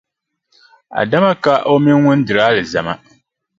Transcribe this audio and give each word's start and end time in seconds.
Adama 1.01 1.31
ka 1.43 1.53
o 1.71 1.73
mini 1.83 1.95
ŋun 2.03 2.19
diri 2.25 2.41
alizama. 2.49 2.93